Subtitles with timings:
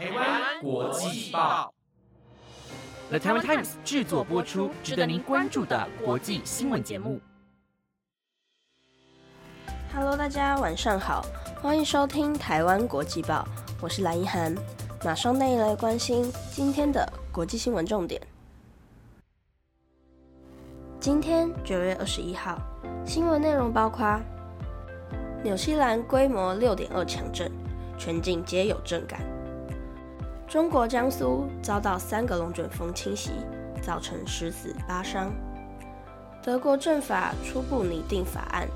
[0.00, 1.74] 台湾国际报
[3.10, 7.20] ，The Taiwan Times 制作播出，值得您关注的国际新闻节目。
[9.92, 11.22] Hello，大家晚上好，
[11.60, 13.46] 欢迎收听台湾国际报，
[13.78, 14.54] 我是蓝一涵，
[15.04, 18.18] 马上带你来关心今天的国际新闻重点。
[20.98, 22.58] 今天九月二十一号，
[23.04, 24.18] 新闻内容包括：
[25.44, 27.52] 纽西兰规模六点二强震，
[27.98, 29.20] 全境皆有震感；
[30.50, 33.30] 中国江苏遭到三个龙卷风侵袭，
[33.80, 35.30] 造成十死八伤；
[36.42, 38.66] 德国政法初步拟定法案，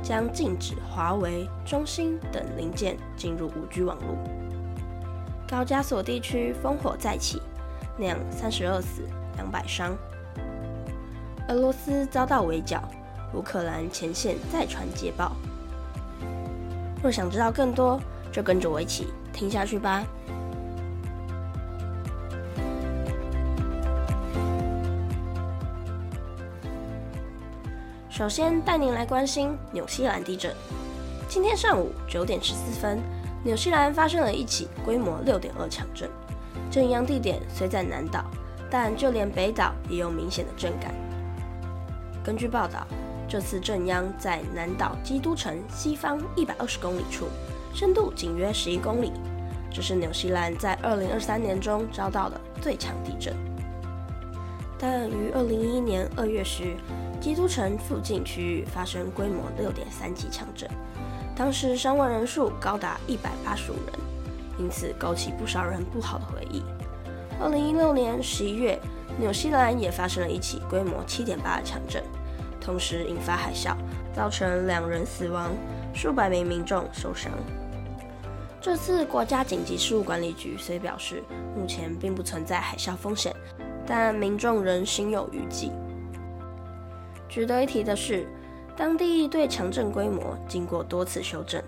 [0.00, 4.16] 将禁止华为、中兴等零件进入五 G 网络；
[5.48, 7.42] 高加索地区烽火再起，
[7.98, 9.02] 酿三十二死
[9.34, 9.92] 两百伤。
[11.48, 12.80] 俄罗斯遭到围剿，
[13.34, 15.32] 乌克兰前线再传捷报。
[17.02, 20.04] 若想知道更多，就跟着我一起听下去吧。
[28.16, 30.54] 首先带您来关心纽西兰地震。
[31.28, 33.02] 今天上午九点十四分，
[33.42, 36.08] 纽西兰发生了一起规模六点二强震，
[36.70, 38.24] 震央地点虽在南岛，
[38.70, 40.94] 但就连北岛也有明显的震感。
[42.22, 42.86] 根据报道，
[43.28, 47.26] 这次震央在南岛基督城西方一百二十公里处，
[47.74, 49.10] 深度仅约十一公里。
[49.72, 53.34] 这是纽西兰在二零二三年中遭到的最强地震。
[54.78, 56.76] 但于二零一一年二月时，
[57.24, 60.68] 基督城附近区域发生规模六点三级强震，
[61.34, 63.94] 当时伤亡人数高达一百八十五人，
[64.58, 66.62] 因此勾起不少人不好的回忆。
[67.40, 68.78] 二零一六年十一月。
[69.16, 72.02] 纽西兰也发生了一起规模七点八的强震，
[72.60, 73.76] 同时引发海啸，
[74.12, 75.52] 造成两人死亡，
[75.94, 77.30] 数百名民众受伤。
[78.60, 81.22] 这次国家紧急事务管理局虽表示
[81.56, 83.32] 目前并不存在海啸风险，
[83.86, 85.70] 但民众仍心有余悸。
[87.34, 88.24] 值得一提的是，
[88.76, 91.60] 当地对强震规模经过多次修正，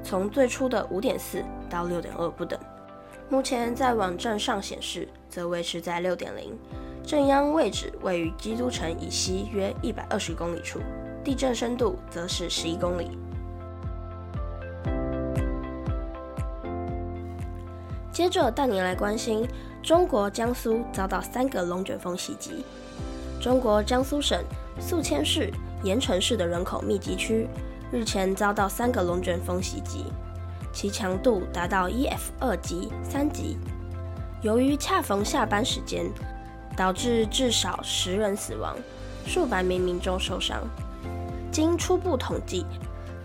[0.00, 2.56] 从最初的五点四到六点二不等，
[3.28, 6.56] 目前在网站上显示则维持在六点零。
[7.04, 10.78] 震央位置位于基督城以西约一百二十公里处，
[11.24, 13.18] 地震深度则是十一公里。
[18.12, 19.44] 接着带您来关心
[19.82, 22.64] 中国江苏遭到三个龙卷风袭击。
[23.40, 24.40] 中国江苏省
[24.80, 25.52] 宿迁市
[25.82, 27.46] 盐城市的人口密集区
[27.90, 30.04] 日前遭到三个龙卷风袭击，
[30.72, 33.56] 其强度达到 EF 二级、三级。
[34.42, 36.10] 由于恰逢下班时间。
[36.76, 38.76] 导致至少十人死亡，
[39.26, 40.62] 数百名民众受伤。
[41.50, 42.64] 经初步统计，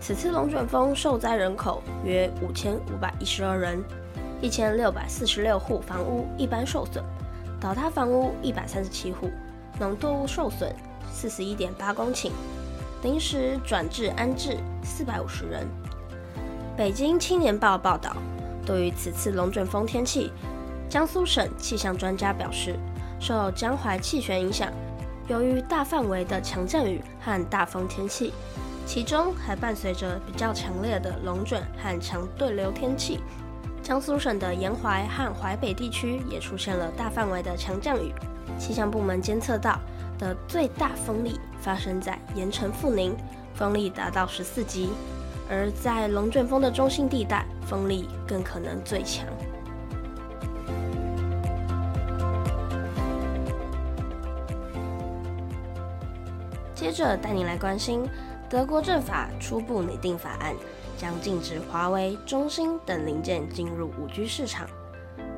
[0.00, 3.80] 此次龙卷风受灾人口约五千五百一十二人，
[4.40, 7.04] 一千六百四十六户房屋一般受损，
[7.60, 9.30] 倒塌房屋一百三十七户，
[9.78, 10.74] 农作物受损
[11.12, 12.30] 四十一点八公顷，
[13.02, 15.66] 临时转至安置四百五十人。
[16.76, 18.16] 北京青年报报道，
[18.66, 20.32] 对于此次龙卷风天气，
[20.88, 22.76] 江苏省气象专家表示。
[23.20, 24.70] 受江淮气旋影响，
[25.28, 28.34] 由于大范围的强降雨和大风天气，
[28.84, 33.20] 其中还伴随着比较强烈的龙卷和强对流天气，
[33.82, 38.12] 江苏省的沿淮和淮北地区也出现了大范围的强降雨。
[38.58, 39.78] 气象部门监测到
[40.24, 43.14] 的最大风力发生在盐城阜宁，
[43.52, 44.88] 风力达到十四级，
[45.50, 49.26] 而在龙卷风的中心地带，风力更可能最强。
[56.74, 58.08] 接着带你来关心，
[58.48, 60.54] 德国政法初步拟定法案，
[60.96, 64.66] 将禁止华为、中兴等零件进入五 G 市场。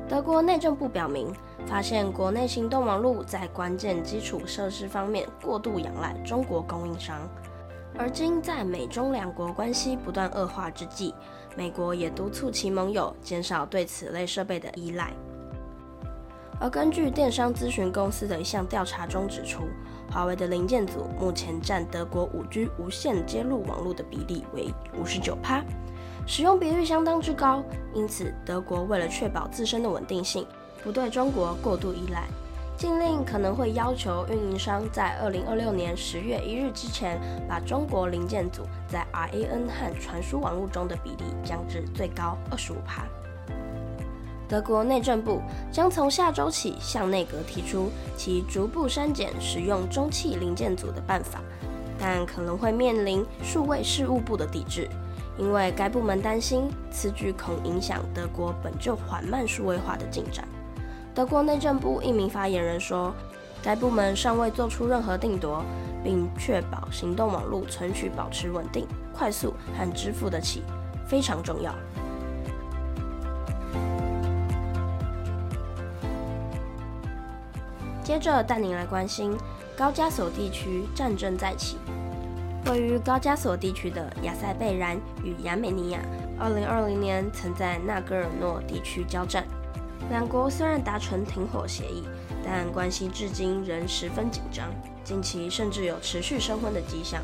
[0.09, 1.33] 德国内政部表明，
[1.65, 7.27] 发现国内行动网络在关键基础设施方面过度仰赖中国供应商，
[7.97, 11.13] 而今在美中两国关系不断恶化之际，
[11.57, 15.11] 美国也督促其盟友减少对此类设备的依赖。
[16.59, 19.63] 而根据电商咨询公司的一项调查中指出，
[20.09, 25.61] 华为的零件组目前占德国五 G 无线接入网络的比例为五十九趴，
[26.27, 27.63] 使用比率相当之高。
[27.95, 30.45] 因此，德国为了确保自身的稳定性，
[30.83, 32.27] 不对中国过度依赖，
[32.77, 43.07] 禁令可能会要求运营商在二零二六年十月一日之前，把中国零件组在 RAN 和传输网络中的比例降至最高二十五趴。
[44.47, 45.41] 德国内政部
[45.71, 51.41] 将从下周起向内阁提出其逐步删减使用中汽零件组的办法，
[51.99, 54.87] 但可能会面临数位事务部的抵制，
[55.37, 60.47] 因为该部门担心此举恐影响德国本就缓慢数位化的进展。
[61.13, 63.13] 德国内政部一名发言人说，
[63.63, 65.63] 该部门尚未做出任何定夺，
[66.03, 70.63] 并确保行动网络存取保持稳定、快速和支付得起，
[71.07, 71.73] 非常重要。
[78.03, 79.37] 接着带您来关心
[79.75, 81.77] 高加索地区战争再起。
[82.69, 85.99] 位于高加索地区的亚塞贝然与亚美尼亚
[86.39, 89.45] ，2020年曾在纳戈尔诺地区交战。
[90.09, 92.03] 两国虽然达成停火协议，
[92.43, 94.69] 但关系至今仍十分紧张，
[95.03, 97.21] 近期甚至有持续升温的迹象。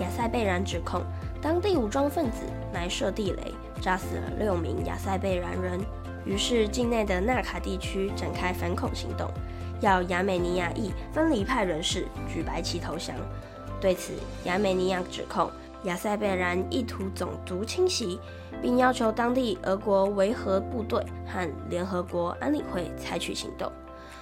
[0.00, 1.02] 亚塞贝然指控
[1.42, 2.42] 当地武装分子
[2.72, 3.52] 埋设地雷，
[3.82, 5.78] 炸死了六名亚塞贝然人，
[6.24, 9.30] 于是境内的纳卡地区展开反恐行动，
[9.80, 13.14] 要亚美尼亚裔分离派人士举白旗投降。
[13.80, 14.12] 对此，
[14.44, 15.48] 亚美尼亚指控
[15.84, 18.18] 亚塞拜然意图种族清洗，
[18.60, 23.70] 并要求当地俄国维和部队和联合国安理会采取行动。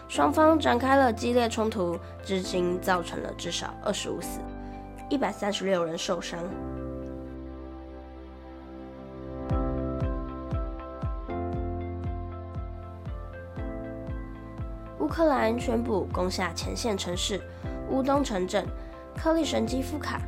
[0.08, 4.40] 双方展开了激烈冲突，至今造成了至少二十五死，
[5.08, 6.38] 一百三十六人受伤。
[15.00, 17.40] 乌克兰宣布攻下前线城市
[17.90, 18.66] 乌东城镇。
[19.16, 20.20] 克利什基夫卡，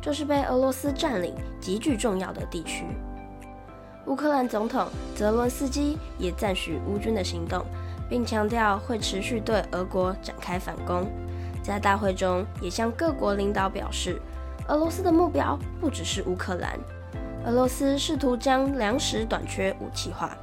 [0.00, 2.84] 这是被俄罗斯占领极具重要的地区。
[4.06, 7.64] 乌克兰总统泽伦斯基也赞许乌军的行动，
[8.08, 11.06] 并强调会持续对俄国展开反攻。
[11.62, 14.20] 在大会中，也向各国领导表示，
[14.66, 16.76] 俄罗斯的目标不只是乌克兰。
[17.44, 20.36] 俄罗斯试图将粮食短缺武器化，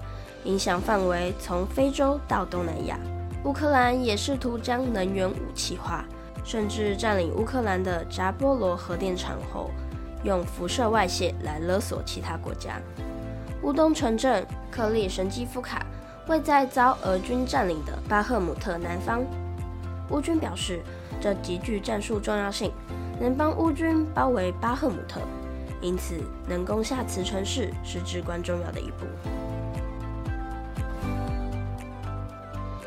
[0.45, 2.97] 影响范围从非洲到东南亚。
[3.43, 6.05] 乌克兰也试图将能源武器化。
[6.49, 9.69] 甚至占领乌克兰的扎波罗核电厂后，
[10.23, 12.81] 用辐射外泄来勒索其他国家。
[13.61, 15.85] 乌东城镇克利什基夫卡
[16.27, 19.21] 位在遭俄军占领的巴赫姆特南方。
[20.09, 20.81] 乌军表示，
[21.21, 22.71] 这极具战术重要性，
[23.21, 25.21] 能帮乌军包围巴赫姆特，
[25.81, 26.15] 因此
[26.47, 29.05] 能攻下此城市是至关重要的一步。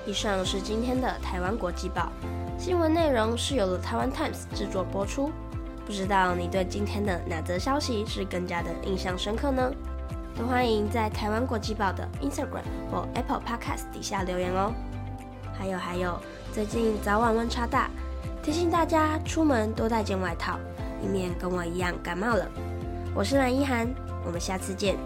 [0.04, 2.10] 以上是今天的台湾国际报。
[2.58, 5.30] 新闻内容是由台湾 Times 制作播出，
[5.84, 9.70] 不知道你对今天的哪则消息是更加的印象深刻呢？
[10.38, 14.72] 都欢迎在台湾国际报的 Instagram 或 Apple Podcast 底下留言哦。
[15.52, 16.18] 还有还有，
[16.52, 17.90] 最近早晚温差大，
[18.42, 20.58] 提醒大家出门多带件外套，
[21.02, 22.46] 以免跟我一样感冒了。
[23.14, 23.86] 我是蓝一涵，
[24.24, 24.96] 我们下次见。